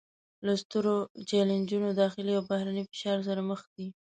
[0.45, 0.95] له سترو
[1.29, 3.87] چلینجونو داخلي او بهرني فشار سره مخ دي